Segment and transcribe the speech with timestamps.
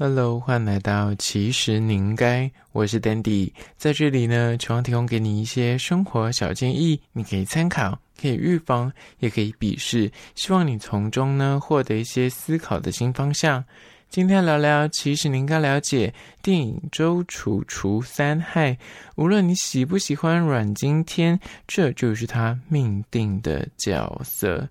[0.00, 13.64] Hello，欢迎来到其实你应该，我是 Dandy，在这里呢，希望提供给你一些生活小建议，你可以参考，可以预防，也可以鄙视，希望你从中呢获得一些思考的新方向。
[14.08, 18.74] 今天聊聊，其实你应该了解电影《周楚除三害》，
[19.16, 24.68] 无论你喜不喜欢阮经天，这就是他命定的角色。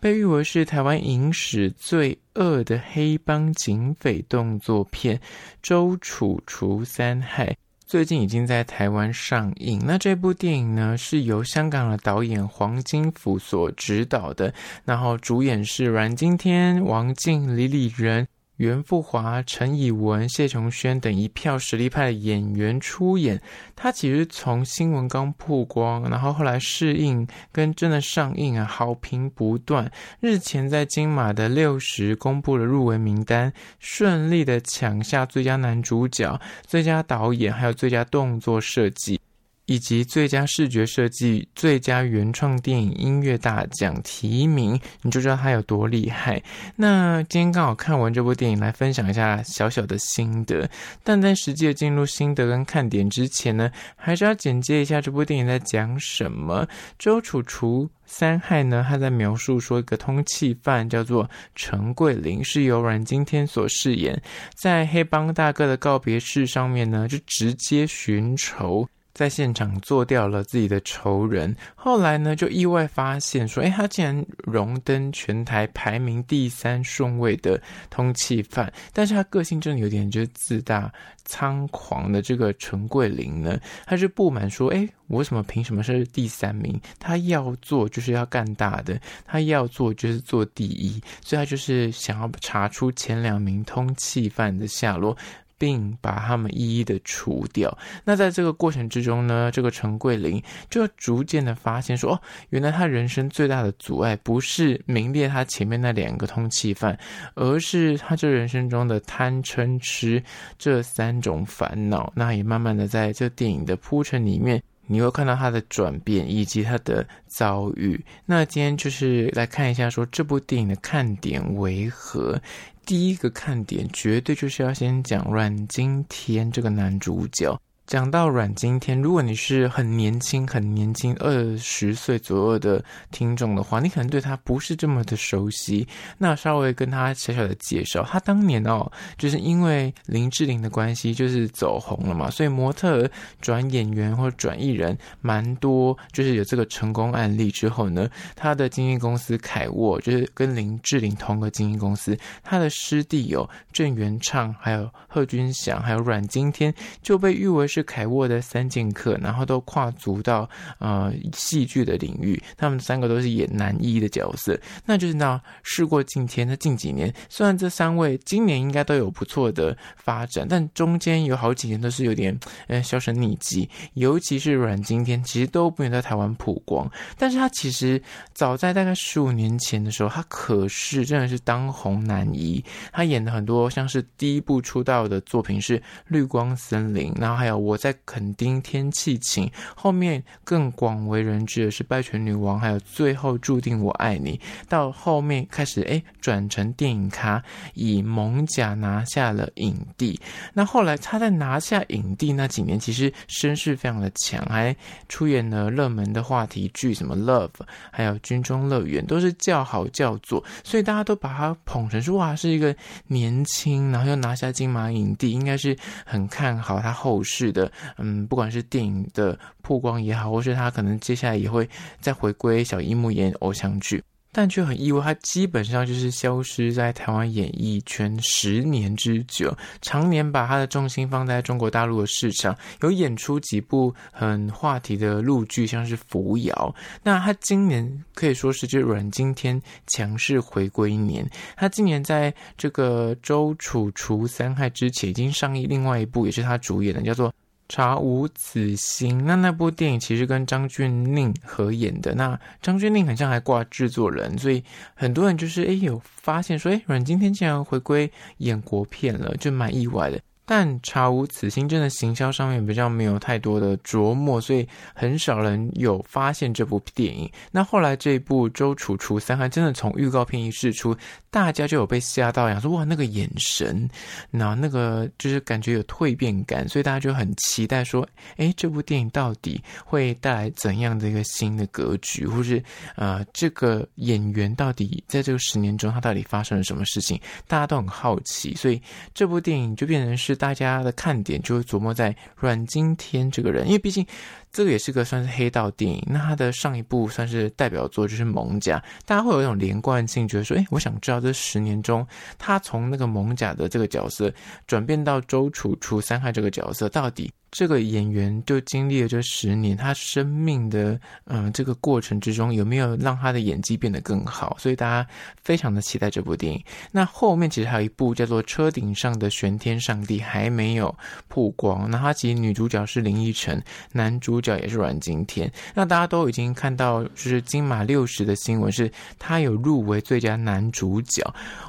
[0.00, 5.16] 被誉为是台湾影史最恶的黑帮警匪动作片
[5.60, 7.46] 《周楚除三害》，
[7.84, 9.82] 最近已经在台湾上映。
[9.84, 14.54] 那这部电影呢，是由香港的导演黄金甫所执导的，
[14.84, 18.26] 然后主演是阮经天、王静、李李仁。
[18.58, 23.40] 袁富华、陈以文、谢琼轩等一票实力派的演员出演。
[23.76, 29.90] 他其实从新闻刚曝光，然后后来试映跟真的上映啊，好评不断。
[30.18, 39.20] 日前在金马的六十公布了入围名单，顺利的抢下最佳男主角、最佳导演，还有最佳动作设计。
[39.68, 46.42] 以及最佳视觉设计、最佳原创电影音乐大奖提名，你就知道他有多厉害。
[46.74, 50.66] 那今天刚好看完这部电影，来分享一下小小的心得。
[51.04, 56.66] 但在实际的进入心得跟看点之前呢，还是要简介一下这部电影在讲什么。
[56.98, 64.18] 周楚除三害呢，他在描述说一个通缉犯叫做陈桂林，是由阮经天所饰演，
[64.54, 68.88] 在黑帮大哥的告别式上面呢，就直接寻仇。
[69.18, 80.88] 在现场做掉了自己的仇人，后来呢，就意外发现说，哎，他竟然荣登全台排名第三顺位的通缉犯，但是他个性真的有点就是自大
[81.26, 86.80] 猖狂的这个陈桂林呢，他就不满说，哎，我为什么凭什么是第三名？
[87.00, 95.16] 他要做就是要干大的，他要做就是做第一，所以他就是想要查出前两名通缉犯的下落。
[95.58, 97.76] 并把他们一一的除掉。
[98.04, 102.20] 那在这个过程之中呢，这个陈桂林就逐渐的发现说，哦，
[102.50, 106.98] 原来他人生最大的阻碍不是名列他前面那两个通缉犯，
[107.34, 110.22] 而是他这人生中的贪嗔痴
[110.56, 112.12] 这三种烦恼。
[112.14, 118.04] 那也慢慢的在这电影的铺陈里面，你会看到他的转变以及他的遭遇。
[118.26, 122.40] 那今天就是来看一下说这部电影的看点为何。
[122.84, 127.60] 第一个看点绝对就是要先讲阮经天这个男主角。
[127.88, 135.88] 讲到阮经天，如果你是很年轻、很年轻二十岁左右的听众的话，你可能对他不是这么的熟悉。
[136.18, 143.10] 那稍微跟他小小的介绍，他当年哦，就是因为林志玲的关系，就是走红了嘛，所以模特
[143.40, 148.06] 转演员或转艺人蛮多，就是有这个成功案例之后呢，
[148.36, 152.14] 他的经纪公司凯沃，就是跟林志玲同个经纪公司，
[152.44, 157.66] 他的师弟有郑元畅，还有贺军翔，还有阮经天，就被誉为。
[157.78, 162.42] 是凯沃的三剑客，然后都跨足到呃戏剧的领域。
[162.56, 166.46] 他们三个都是演男一的角色，那就是那事过境迁。
[166.46, 172.36] 那近几年，虽然这三位今年应该都有不错的发展，但中间有好几年都是有点
[172.66, 173.68] 呃销声匿迹。
[173.94, 176.90] 尤其是阮经天，其实都不愿在台湾曝光。
[177.16, 178.02] 但是他其实
[178.32, 182.64] 早在大概十五年前的时候，他可是真的是当红男一。
[182.92, 185.78] 他演的很多像是第一部出道的作品是
[186.08, 187.67] 《绿光森林》，然后还有。
[187.68, 194.40] 我在垦丁天气晴，后面更广为人知的是《拜权女王》，还有最后注定我爱你。
[194.70, 197.42] 到后面开始哎转成电影咖，
[197.74, 200.18] 以《蒙甲》拿下了影帝。
[200.54, 204.74] 那后来他在拿下影帝那几年，其实声势非常的强，还
[205.10, 207.48] 出演了热门的话题剧，什么《Love》，
[207.90, 212.74] 还有《军中乐园》，都是叫好叫座，所以大家都把他捧成说哇，是一个
[213.08, 215.76] 年轻，然后又拿下金马影帝，应该是
[216.06, 217.57] 很看好他后世的。
[217.58, 221.68] 的嗯，不管是电影的曝光也好，或是他可能接下来也会
[222.00, 224.02] 再回归小荧幕演偶像剧，
[224.32, 229.52] 但却很意外，他基本上就是消失在台湾演艺圈十年之久，
[229.82, 236.54] 常年把他的重心放在中国大陆的市场，有演出几部很话题的陆剧，像是《扶摇》。
[237.02, 247.32] 那他今年可以说是就阮经天强势回归年，他今年在这个《周楚除三害》之前已经上映另外一部，也是他主演的，叫做。
[247.68, 252.14] 查无此心，那那部电影其实跟张钧甯合演的。
[252.14, 260.18] 那张钧甯好像还挂制作人，所以很多人就是诶有发现说，诶阮经天竟然回归演国片了，就蛮意外的。
[260.50, 267.30] 但查无此心，真的行销上面比较没有太多的琢磨，所以很少人有发现这部电影。
[267.52, 270.96] 那后来这一部《周楚除三害》真的从预告片一释出，
[271.30, 273.86] 大家就有被吓到，想说哇，那个眼神，
[274.30, 278.08] 那那个就是感觉有蜕变感，所以大家就很期待说，
[278.38, 282.64] 诶，这部电影到底会带来怎样的一个新的格局，或是
[282.96, 288.80] 呃，这个演员到底在这个十年中他到底发生了什么事情，大家都很好奇，所以
[289.12, 290.37] 这部电影就变成是。
[290.38, 294.06] 大家的看点就会琢磨在阮经天这个人，因为毕竟
[294.52, 296.02] 这个也是个算是黑道电影。
[296.06, 302.06] 那他的上一部算是代表作就是《艋舺》，大家会有一种连贯性，觉得说，诶，我想知道这十年中，
[302.38, 304.32] 他从那个艋舺的这个角色
[304.66, 307.30] 转变到周楚楚三害这个角色，到底。
[307.50, 314.54] 这个演员就经历了这十年，他生命的嗯、这个过程之中，有没有让他的演技变得更好？
[314.60, 315.08] 所以大家
[315.42, 316.62] 非常的期待这部电影。
[316.92, 320.94] 那后面其实还有一部叫做《车顶上的玄天上帝》还没有
[321.26, 321.90] 曝光。
[321.90, 325.50] 那他其实女主角是林依晨，男主主角也是阮经天。
[325.74, 328.88] 那大家都已经看到，就是金马六十的新闻是
[329.18, 331.24] 他有入围最佳男主角。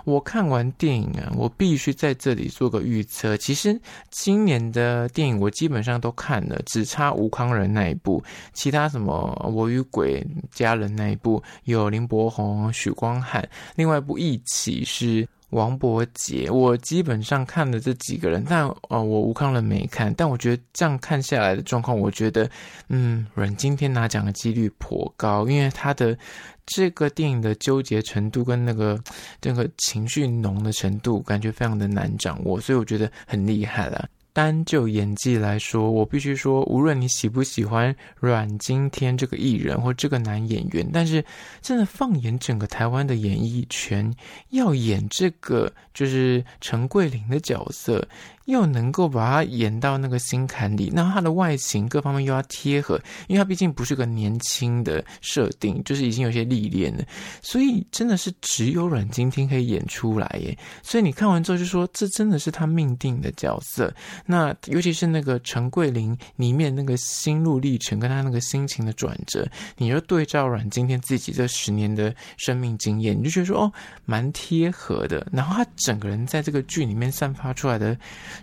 [0.05, 3.35] 我看完电影啊，我必须在这里做个预测。
[3.37, 3.81] 其实
[4.11, 5.79] 今年的电影我基本。
[5.79, 8.21] 上都看了，只差吴康仁那一部，
[8.51, 16.49] 其他什么我与鬼家人那一部有林柏宏、许光汉，另外一部一起是王伯杰。
[16.49, 20.13] 我基本上看了这几个人，但呃，我吴康仁没看。
[20.13, 22.49] 但我觉得这样看下来的状况，我觉得
[22.87, 26.17] 嗯，阮经天拿奖的几率颇高，因为他的
[26.65, 28.99] 这个电影的纠结程度跟那个
[29.41, 34.07] 这个情绪浓的程度，感觉非常的难掌握，所以我觉得很厉害了。
[34.39, 41.21] 单就演技来说，我必须说，无论你喜不喜欢阮经天这个艺人或这个男演员，但是
[41.61, 44.09] 真的放眼整个台湾的演艺圈，
[44.51, 48.07] 要演这个就是陈桂林的角色。
[48.49, 57.03] 又能够把他演到那个心坎里，那他的外形各方面又要贴合，因为他毕竟不是个年轻的设定，就是已经有些历练了，
[57.41, 60.57] 所以真的是只有阮经天可以演出来耶。
[60.81, 63.93] 所以你看完之后就说，这真的是他命定的角色。
[64.25, 69.47] 那尤其是那个陈桂林里面那个心路历程，跟他那个心情的转折，
[69.77, 73.71] 你就对照阮经天自己这十年的生命经验，你就觉得说哦，
[74.05, 75.25] 蛮贴合的。
[75.31, 77.95] 然后他整个人在这个剧里面散发出来的。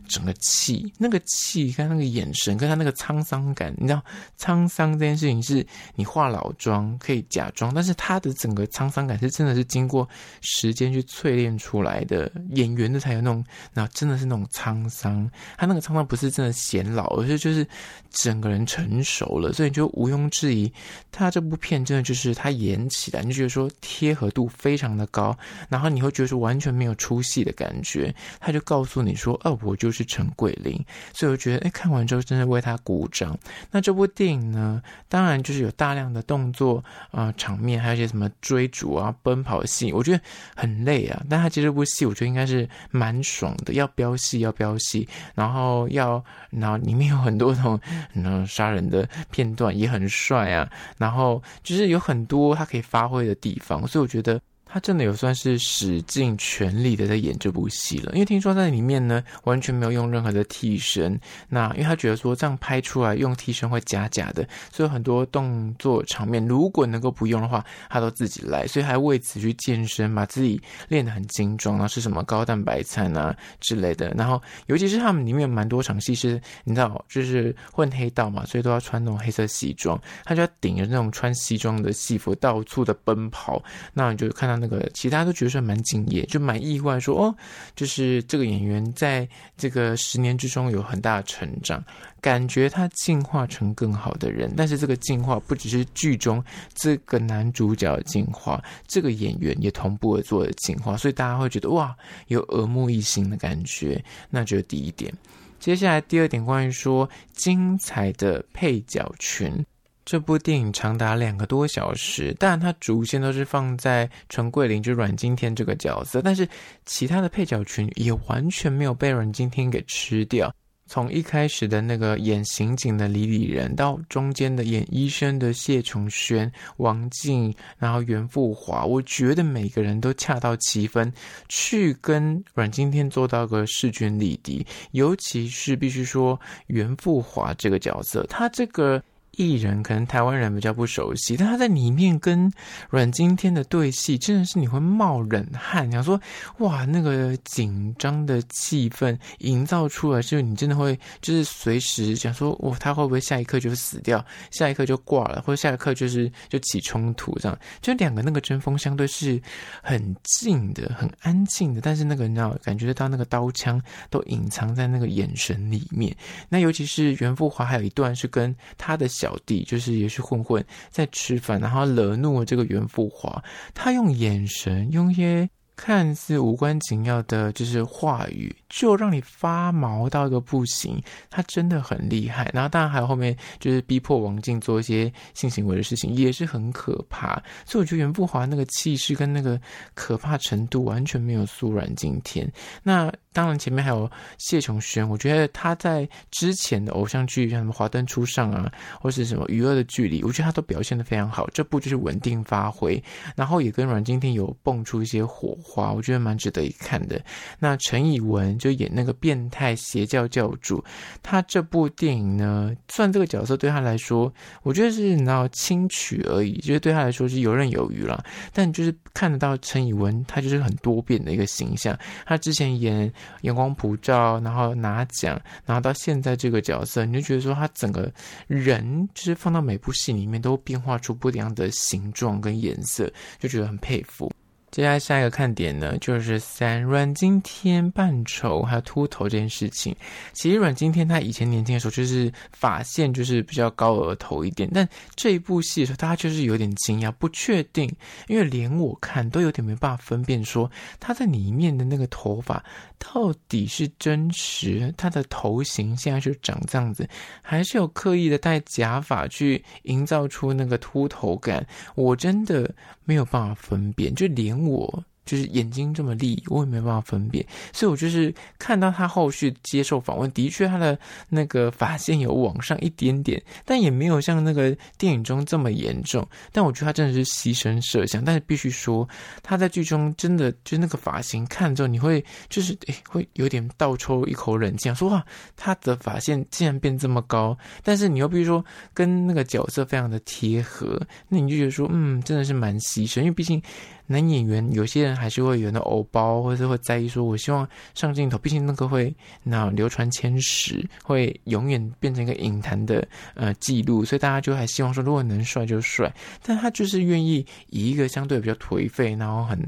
[0.08, 4.02] 整个气，那个气，跟那个眼神，跟他那个沧桑感，你知道，
[4.38, 10.08] 沧桑这件事情是你化老妆可以假装，但是他的整个沧桑感是真的是经过
[10.42, 12.30] 时间去淬炼出来的。
[12.50, 15.28] 演员的才有那种，那真的是那种沧桑。
[15.56, 17.66] 他那个沧桑不是真的显老，而是就是
[18.10, 20.72] 整个人成熟了，所以你就毋庸置疑，
[21.10, 25.36] 他这部片真的就是他演起来，你就觉得说贴合度非常的高，
[25.68, 28.14] 然后你会觉得说完全没有出戏的感觉。
[28.38, 29.85] 他就告诉你说，哦，我就。
[29.86, 30.84] 就是陈桂林，
[31.14, 33.38] 所以我觉得，哎，看完之后真的为他鼓掌。
[33.70, 40.20] 那这部电影呢，当然就是有大量的动作啊、场面，还有一些什么追逐啊、奔跑戏，我觉得
[40.56, 41.22] 很累啊。
[41.30, 47.78] 但他其实这部戏，我觉得应该是蛮爽的，要飙戏要飙戏，然后要，然后里面有很多种
[48.12, 50.68] 然后杀人的片段，也很帅啊。
[50.98, 54.40] 然后就是有很多他可以发挥的地方，所以我觉得。
[54.76, 61.18] 他真的有算是使尽全力的在演这部戏了，因为听说在里面呢，完全没有用任何的替身。
[61.48, 74.10] 那因为他觉得说这样拍出来用替身会假假的，所以很多动作场面如果能够不用的话，他都自己来，所以还为此去健身，把自己练得很精壮，然后是什么高蛋白餐啊之类的。
[74.10, 83.62] 然后尤其是他们里面蛮多场戏是，你知道，就是混黑道嘛，所以都要穿那种黑色西装，他就要顶着那种穿西装的戏服到处的奔跑，
[83.94, 84.54] 那你就看到。
[84.58, 87.34] 那那个其他都觉得蛮敬业，就蛮意外说哦，
[87.76, 91.82] 就是这个演员在这个十年之中有很大的成长，
[92.20, 94.52] 感觉他进化成更好的人。
[94.56, 96.42] 但是这个进化不只是剧中
[96.74, 101.96] 这个男主角进化，这个演员也同步的做了进化，所以大家会觉得哇，
[102.26, 104.02] 有耳目一新的感觉。
[104.28, 105.12] 那就是第一点。
[105.60, 109.64] 接下来第二点，关于说精彩的配角群。
[110.06, 116.48] 这部电影长达两个多小时，当然它主线都是放在陈桂林就阮经天这个角色，但是
[116.84, 120.54] 其他的配角群也完全没有被阮经天给吃掉。
[120.88, 131.12] 从一开始的那个演刑警的李李仁，到中间的演医生的谢琼轩、王静，然后袁富华，我觉得每个人都恰到其分，
[131.48, 134.64] 去跟阮经天做到个势均力敌。
[134.92, 139.02] 尤其是必须说袁富华这个角色，他这个。
[139.36, 142.50] 艺人可能台湾人比较不熟悉，但他在里面跟
[142.88, 146.18] 阮经天的对戏，真的是你会冒冷汗，想说
[146.58, 159.38] 哇，那个紧张的气氛营造出来，就是你真的会就是随时想说，哇，他会不会下一刻就死掉，下一刻就挂了，或者下一刻就是就起冲突这样，就两个那个针锋相对是
[159.82, 163.78] 很近的，很安静的，但是那个你知道，感觉到那个刀枪
[164.08, 166.16] 都隐藏在那个眼神里面。
[166.48, 169.25] 那尤其是袁富华，还有一段是跟他的小。
[169.26, 173.42] 小弟就是也是混混在吃饭，然后惹怒了这个袁富华，
[173.74, 178.54] 他用眼神，用一些看似无关紧要的，就是话语。
[178.68, 182.50] 就让你发毛到一个不行，他真的很厉害。
[182.52, 187.40] 然后当然还有后面就是逼迫王静做一些性行为的事情，也是很可怕。
[187.64, 189.58] 所以我觉得袁富华那个气势跟那个
[189.94, 192.50] 可怕程度完全没有苏阮经天。
[192.82, 201.48] 那当然前面还有谢琼轩，我觉得他在之前的偶像剧像什么《华灯初上》啊，或是什么《娱乐的距离》，我觉得他都表现的非常好。
[201.54, 203.02] 这部就是稳定发挥，
[203.36, 207.20] 然后也跟阮经天有蹦出一些火花，我觉得蛮值得一看的。
[207.58, 208.36] 那陈以文。
[208.58, 210.82] 就演那个变态邪教教主，
[211.22, 214.32] 他这部电影呢，算这个角色对他来说，
[214.62, 218.24] 我觉得是你知道轻取而已，就是对他来说是游刃有余了。
[218.52, 221.96] 但就是看得到陈以文，他就是很多变的一个形象。
[222.24, 223.08] 他之前演
[223.42, 228.12] 《阳光普照》，然后拿奖，然后到现在这个角色，你就觉得说他整个
[228.46, 234.30] 人就是放到每部戏里面都变化出不一样的形状跟颜色，就觉得很佩服。
[234.76, 239.96] 接下来下一个看点呢，就是三阮经天扮丑还有秃头这件事情。
[240.34, 247.90] 其实阮经天他以前年轻的时候就是发线就是比较高额头一点，但这一部戏的时候大家就是有点惊讶，不确定，
[248.28, 252.62] 因为连我看都有点没办法分辨说他在里面的那个头发
[252.98, 257.08] 到底是真实，他的头型现在是长这样子，
[257.40, 262.70] 还是有刻意的戴假发去营造出那个秃头感，我真的
[263.06, 264.65] 没有办法分辨，就连。
[264.66, 276.26] 我就是眼睛这么利，我也没办法分辨，所以我就是看到他后续接受访问，的确他的那个发线有往上一点点，但也没有像那个电影中这么严重。
[276.52, 279.06] 但我觉得他真的是牺牲设想，但是必须说
[279.42, 285.24] 他在剧中真的就那个发型看之后，你会就是诶会有点倒抽一口冷气，说哇，
[285.56, 288.64] 他的发线竟然变这么高，但是你又必须说
[288.94, 293.60] 跟那个角色非常的贴合，那你就觉得说嗯，真的是蛮牺牲，因为毕竟。
[294.08, 306.14] 男演员有些人还是会有那偶包，或者是会在意说，我希望上镜头，毕竟那个会那流传千史，会永远变成一个影坛的呃记录，所以大家就还希望说，如果能帅就帅。
[306.42, 309.58] 但他就是愿意以一个相对比较颓废，然后很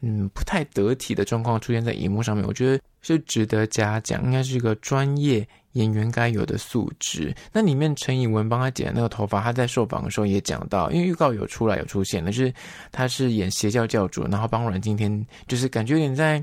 [0.00, 5.46] 嗯不太得体的状况出现在荧幕上面，我觉得是值得嘉奖，应该是一个专业。
[5.78, 7.34] 演员该有的素质。
[7.52, 12.52] 那里面陈以文帮他剪的那个头发，他在受访的时候也讲到，因为预告有出来有出现的，就是
[12.90, 16.42] 他是演邪教教主，然后帮阮经天，就是感觉有点在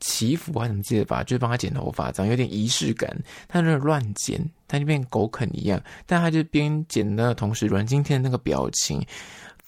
[0.00, 3.14] 祈福还是怎么记得吧，就是帮他剪头发，这样有点仪式感。
[3.48, 9.04] 他那乱剪，他就变狗啃一样，但他就边剪的同时，阮经天的那个表情。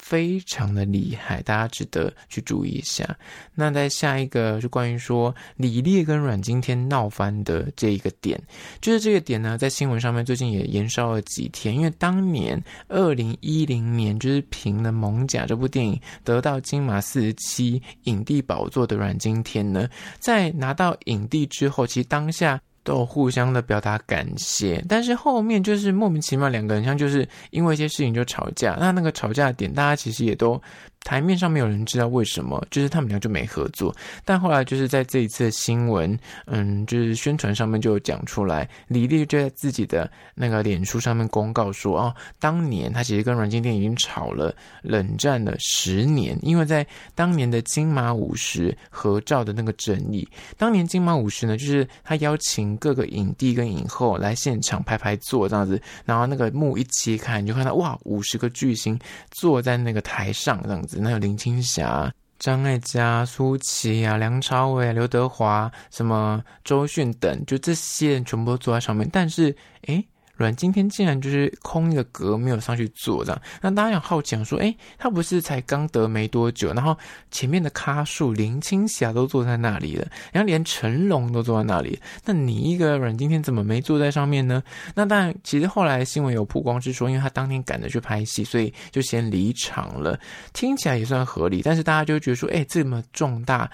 [0.01, 3.17] 非常的厉害，大家值得去注意一下。
[3.55, 8.41] 那在下一个是关于说李烈跟阮经天闹翻的这一个点，
[8.81, 19.89] 就是这个点呢，在新闻上面最近也延烧了几天，因为当年二零一零年就是凭了《艋舺》这部电影得到金马四十七影帝宝座的阮经天呢，
[20.19, 22.61] 在拿到影帝之后，其实当下。
[22.83, 28.77] 都互相的表达感谢，但是后面就是莫名其妙，两个人像就是因为一些事情就吵架。
[28.79, 30.61] 那那个吵架点，大家其实也都。
[31.03, 33.95] 台面上没有人知道为什么，就是他们俩就没合作。
[34.25, 36.17] 但后来就是在这一次新闻，
[36.47, 50.29] 嗯，就是宣传上面就讲出来，李丽就在自己的那个脸书上面公告说，哦，当年他其实跟阮经天已经吵了，冷战了十年，因为在当年的金马五十合照的那个争议。
[50.59, 58.99] 当年金马五十呢，就是他邀请各个影帝跟影后来现场排排坐这样子，然后那个幕一揭开，你就看到哇，五十个巨星
[59.31, 60.90] 坐在那个台上这样子。
[60.99, 69.09] 那有林青霞、张艾嘉、舒淇啊、梁朝伟、刘德华、什么周迅等，就这些人全部都坐在上面。
[69.13, 70.07] 但是，诶。
[70.41, 76.97] 阮经天竟然就是空一个格，没有上去坐这样，那大家想好奇说，诶，他不是才刚得没多久，然后
[77.31, 84.63] 前面的咖数林青霞都坐在那里了，然后连成龙都坐在那里，那你一个阮经天怎么没坐在上面呢？
[84.95, 90.19] 那当然，其实后来新闻有曝光是说，因为他当天赶着去拍戏，所以就先离场了，
[90.55, 93.71] 听起来也算合理，但是大家就觉得说，诶，这么重大。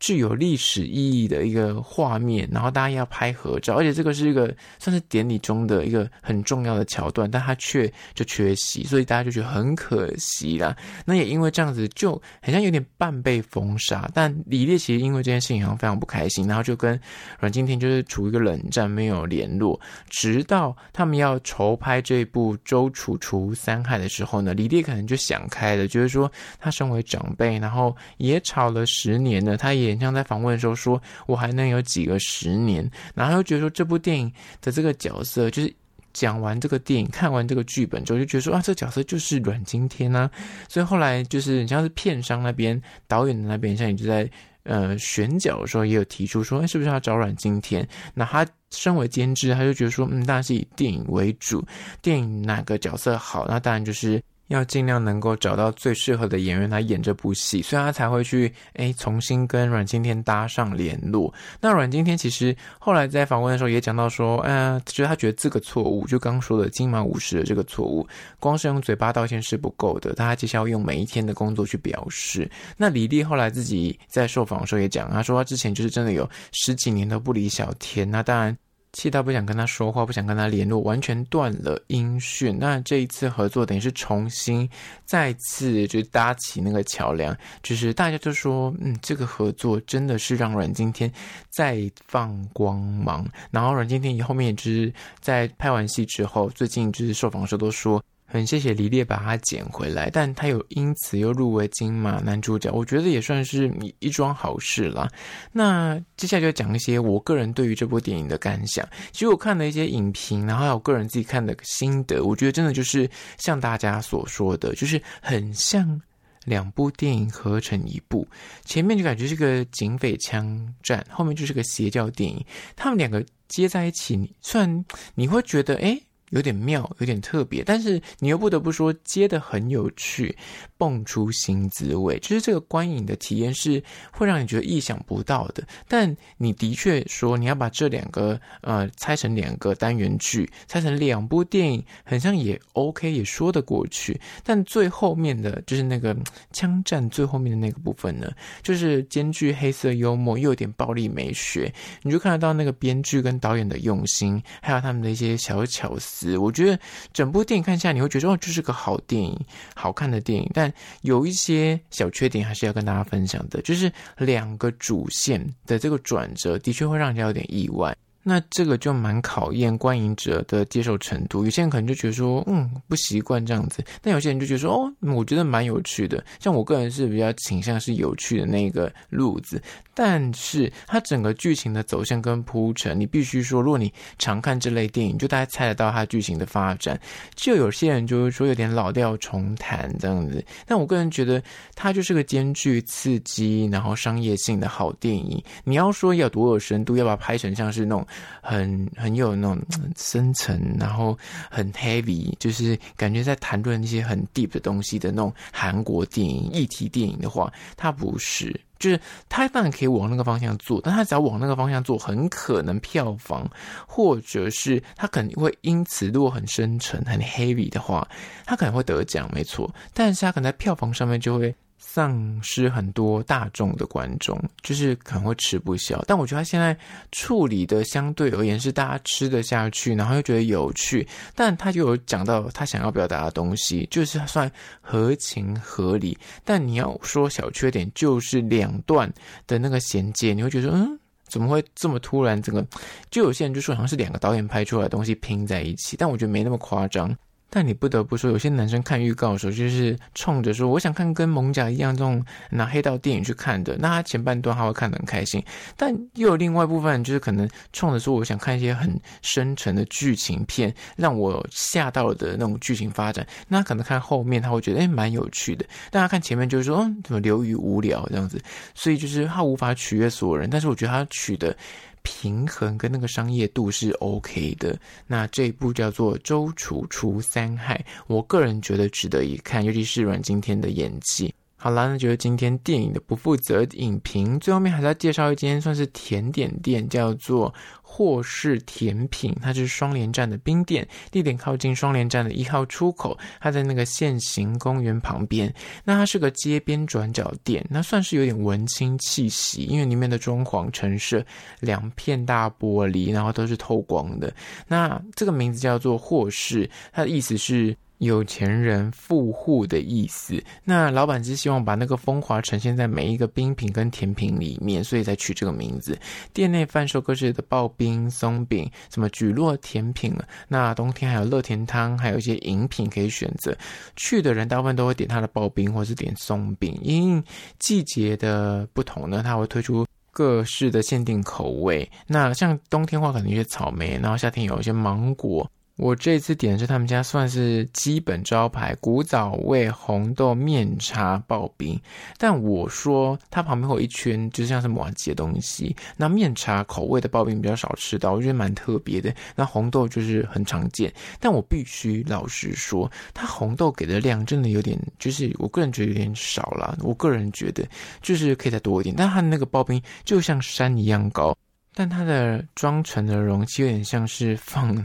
[0.00, 10.74] 具有历史意义的一个画面，然后大家要拍合照，而且这个是一个算是典礼中的一个很重要的桥段，但他却就缺席，所以大家就觉得很可惜啦。
[11.04, 14.10] 那也因为这样子，就很像有点半被封杀。
[14.14, 16.98] 但李烈其实因为这件事情好像非常不开心，然后就跟
[17.38, 19.78] 阮经天就是处于一个冷战，没有联络。
[20.08, 34.30] 直到他们要筹拍这部《周楚除三害》的时候呢，李烈可能就想开了，就是说他身为长辈，然后也吵了十年了，他也像在访问的时候说：“我还能有几个十年？”然后又觉得说这部电影
[34.60, 35.74] 的这个角色，就是
[36.12, 40.30] 讲完这个电影、看完这个剧本之后，就觉得说啊，这个角色就是阮经天啊。
[40.68, 44.30] 所以后来就是像是片商那边、导演的那边，像你就在
[44.64, 47.86] 呃选角的时候，也有提出说，哎，是不是要找阮经天？
[48.14, 51.64] 那他身为监制，他就觉得说，嗯，当然是以电影为主，
[52.02, 54.22] 电影哪个角色好，那当然就是。
[54.50, 61.32] 要尽量能够找到最适合的演员来演这部戏，所以他才会去诶重新跟阮经天搭上联络。
[61.60, 68.04] 那阮经天其实后来在访问的时候也讲到说，呃，其实他觉得这个错误，就刚说的金马五十的这个错误，
[68.40, 72.50] 光是用嘴巴道歉是不够的，他接下要用每一天的工作去表示。
[72.76, 78.56] 那李丽后来自己在受访的时候也讲，他说他之前就是真的有十几年都不理小天，那当然。
[78.92, 82.56] 气到不想跟他说话，不想跟他联络，完全断了音讯。
[82.58, 84.68] 那这一次合作等于是重新
[85.04, 91.12] 再次就搭起那个桥梁，就是大家就说，嗯，这个合作真的是让阮经天
[91.48, 93.26] 再放光芒。
[93.50, 98.02] 然后阮经天以后面也就是在拍完戏之后，最近就是受访时候都说。
[98.30, 103.68] 很谢谢李烈把他捡回来，但他有因此又入围金马男主角，我觉得也算是
[103.98, 105.10] 一桩好事啦。
[105.50, 108.88] 那接下来就讲一些我个人对于这部电影的感想。
[109.10, 116.00] 其实我看了一些影评，然后还有个人自己看的心得，我觉得真的就是像大家所说的，就是很像
[116.44, 118.24] 两部电影合成一部。
[118.64, 122.46] 前面就感觉是个警匪枪战，后面就是个邪教电影，
[122.76, 124.84] 他们两个接在一起，虽然
[125.16, 130.36] 你会觉得，诶有点妙，有点特别，但是你又不得不说接的很有趣，
[130.78, 132.18] 蹦出新滋味。
[132.20, 133.82] 就是这个观影的体验是
[134.12, 135.62] 会让你觉得意想不到的。
[135.88, 144.20] 但你的确说你要把这两个呃拆成两个单元剧，拆成两部电影，很像也 OK，也说得过去。
[144.44, 146.16] 但最后面的就是那个
[146.52, 148.30] 枪战最后面的那个部分呢，
[148.62, 151.72] 就是兼具黑色幽默又有点暴力美学，
[152.02, 156.19] 你就看得到那个编剧跟导演的用心，还有他们的一些小巧思。
[156.38, 156.78] 我觉得
[157.12, 159.38] 整部电影看下来，你会觉得哦，这是个好电影，
[159.74, 160.50] 好看的电影。
[160.52, 167.96] 但有一些小缺点，还是要跟大家分享的，就是两个主线的这个转折，的确会让人家有点意外。
[168.30, 171.42] 那这个就蛮考验观影者的接受程度。
[171.42, 176.24] 有些人可能就觉得说，嗯，不习惯这样子；但有些人就觉得说，哦，我觉得蛮有趣的。
[176.38, 179.60] 像我个人是比较倾向是有趣的那个路子。
[179.92, 186.98] 但是它整个剧情的走向跟铺陈，你必须说，如果你常看这类电影，就大家猜得到它剧情的发展。
[187.34, 190.42] 就有些人就是说有点老调重弹这样子。
[190.66, 191.42] 但我个人觉得，
[191.74, 195.42] 它就是个兼具刺激然后商业性的好电影。
[195.64, 198.06] 你要说要多有深度，要把它拍成像是那种。
[198.42, 199.62] 很很有那种
[199.96, 201.16] 深层，然后
[201.50, 213.48] 很 heavy，就是感觉在谈论一些很 deep 的东西的那种韩国电影、议题电影的话，它不是，就是它当然可以往那个方向做，但它只要往那个方向做，很可能票房，
[213.86, 218.06] 或者是它可能会因此如果很深沉、很 heavy 的话，
[218.44, 221.54] 它可能会得奖，没错，但是它可能在票房上面就会。
[221.82, 226.00] 丧失很多大众的观众，就是可能会吃不消。
[226.06, 226.76] 但我觉得他现在
[227.10, 231.04] 处理的相对而言是大家吃得下去，然后又觉得有趣。
[231.34, 234.48] 但他就有讲到他想要表达的东西，就是算
[234.80, 236.16] 合情合理。
[236.44, 239.12] 但你要说小缺点，就是两段
[239.46, 242.40] 的那个衔接，你会觉得嗯，怎么会这么突然？
[242.40, 242.64] 这个
[243.10, 247.16] 就有些人就说好像是两个导演拍出来的东西拼在一起，但我觉得没那么夸张。
[247.50, 253.76] 但你不得不说，有些男生看预告的时候，就是冲着说我想看跟艋舺一样这种拿黑道电影去看的。
[253.78, 255.44] 那他前半段他会看得很开心，
[255.76, 263.26] 但又有另外一部分就是可能冲着说我想看一些很深沉的剧情片，让我吓到的那种剧情发展。
[263.48, 268.40] 那他可能看后面他会觉得诶蛮有趣的，但他看前面就是说嗯怎么流于无聊这样子，
[268.74, 270.48] 所以就是他无法取悦所有人。
[270.48, 271.56] 但是我觉得他取的。
[272.02, 274.78] 平衡跟那个商业度是 OK 的。
[275.06, 281.32] 那这一部叫做《周楚除三害》，我个人觉得值得一看，尤其是阮经天的演技。
[281.62, 284.40] 好啦，那就是今天电影的不负责影评。
[284.40, 289.36] 最后面还是要介绍一间算是甜点店，叫做霍氏甜品。
[289.42, 293.14] 它是双连站的冰店，地点靠近双连站的一号出口。
[293.38, 295.52] 它在那个现行公园旁边。
[295.84, 301.22] 那它是个街边转角店，那算是有点文青气息，因为里面的装潢陈设
[301.60, 304.32] 两片大玻璃，然后都是透光的。
[304.66, 307.76] 那这个名字叫做霍氏，它的意思是。
[308.00, 315.98] 有钱人富户的意思，那老板是希望把那个风华呈现在每一个冰品跟甜品里面，所以才取这个名字。
[316.32, 320.16] 店内贩售各式的刨冰、松饼，什么蒟蒻甜品，
[320.48, 323.54] 那冬天还有乐甜汤，还有一些饮品可以选择。
[323.96, 327.22] 去的人大部分都会点他的刨冰或是点松饼，因
[327.58, 331.86] 季节的不同呢，他会推出各式的限定口味。
[332.06, 335.46] 那像冬天的话，可能有些草莓，然后夏天有一些芒果。
[335.80, 341.80] 我这次点的是他们家算是基本招牌古早味红豆面茶刨冰，
[342.18, 345.74] 但我说它旁边会有一圈，就像是麻糬的东西。
[345.96, 349.10] 那面茶口味的刨冰比较少吃到，我觉得蛮特别的。
[349.34, 356.76] 那红豆就是很常见，但我必须老实说，它红豆给的量真的有点，就是我个人觉得有点少了。
[356.82, 357.66] 我个人觉得
[358.02, 361.34] 就是可以再多一点，但它那个刨冰就像山一样高。
[361.80, 364.76] 但它的装成的容器有点像是放，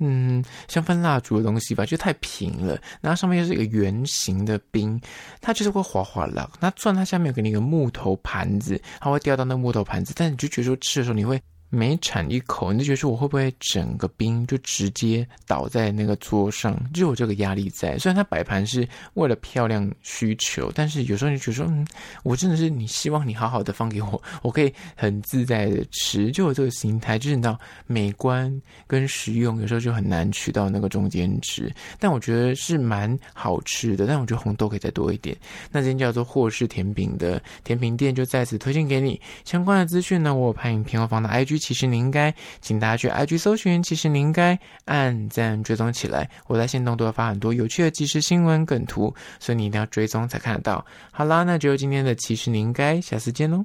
[0.00, 2.78] 嗯，像放蜡烛的东西吧，就太平了。
[3.00, 5.00] 然后上面又是一个圆形的冰，
[5.40, 6.50] 它就是会滑滑的。
[6.60, 11.40] 那虽然它下面有给你一个木头盘子，它会掉到那木头盘子，但你就觉得说吃的时候你会。
[11.74, 17.96] 每铲一口，你就觉得说我会不会整个冰就直接倒在那个桌上，就有这个压力在。
[17.96, 21.86] 虽然它摆盘是为了漂亮需求，但是有时候你觉得说，嗯，
[22.24, 27.18] 我真的是你希望你好好的放给我， 我可以很自在的吃，就有这个心态。
[27.18, 28.54] 就是你知道，美观
[28.86, 31.74] 跟实用有时候就很难取到那个中间值。
[31.98, 35.34] 但我觉得是蛮好吃的，但我觉得红豆可以再多一点。
[35.70, 39.18] 那这间叫做霍氏甜品的甜品店就在此推荐给你。
[39.46, 41.61] 相关的资讯呢，我有拍影片后放到 IG。
[41.62, 43.80] 其实你应该，请大家去 IG 搜寻。
[43.82, 50.84] 其实你应该按赞追踪起来，我在线动都会发很多有趣的即时新闻梗图，所以你一定要追踪才看得到。
[51.12, 53.64] 好啦，那就今天的其实你应该，下次见喽。